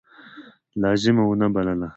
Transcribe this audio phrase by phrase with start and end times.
[0.81, 1.87] لازمه ونه بلله.